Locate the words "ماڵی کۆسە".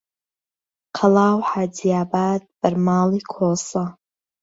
2.85-3.83